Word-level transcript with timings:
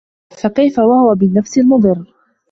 فَكَيْفَ 0.43 0.79
وَهُوَ 0.79 1.15
بِالنَّفْسِ 1.15 1.57
مُضِرٌّ 1.57 2.05